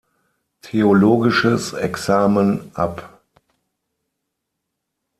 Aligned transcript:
Theologisches 0.63 1.73
Examen 1.73 2.71
ab. 2.73 3.03